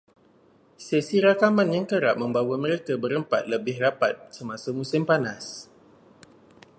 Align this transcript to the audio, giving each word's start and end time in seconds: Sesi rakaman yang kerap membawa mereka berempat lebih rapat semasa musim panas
Sesi 0.87 1.17
rakaman 1.25 1.69
yang 1.75 1.85
kerap 1.91 2.15
membawa 2.23 2.55
mereka 2.65 2.93
berempat 3.03 3.41
lebih 3.53 3.77
rapat 3.85 4.13
semasa 4.37 4.69
musim 4.79 5.03
panas 5.09 5.45